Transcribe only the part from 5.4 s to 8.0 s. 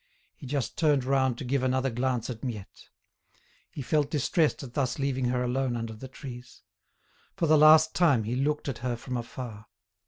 alone under the trees. For the last